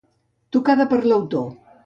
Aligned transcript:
Tocada 0.57 0.87
per 0.95 0.99
l'autor: 1.13 1.47